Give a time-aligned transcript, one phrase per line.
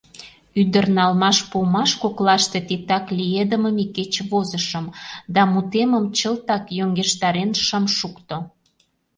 [0.61, 4.85] Ӱдыр налмаш-пуымаш коклаште титак лиедымым икече возышым,
[5.35, 8.37] да мутемым чылтак йоҥгештарен шым шукто.